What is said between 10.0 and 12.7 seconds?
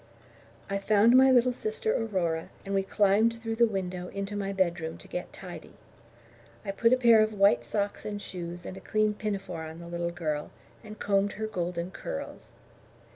girl, and combed her golden curls.